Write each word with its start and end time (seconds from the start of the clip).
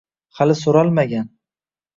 Hali 0.39 0.55
so’ralmagan 0.61 1.31